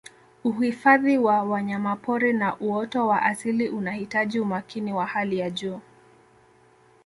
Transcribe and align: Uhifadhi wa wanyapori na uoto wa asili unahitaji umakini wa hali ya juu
Uhifadhi 0.43 1.17
wa 1.17 1.43
wanyapori 1.43 2.33
na 2.33 2.57
uoto 2.59 3.07
wa 3.07 3.21
asili 3.21 3.69
unahitaji 3.69 4.39
umakini 4.39 4.93
wa 4.93 5.05
hali 5.05 5.37
ya 5.37 5.49
juu 5.49 5.79